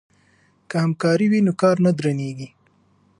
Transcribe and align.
که 0.69 0.75
همکاري 0.85 1.25
وي 1.31 1.39
نو 1.45 1.53
کار 1.61 1.75
نه 1.85 1.91
درنیږي. 1.97 2.49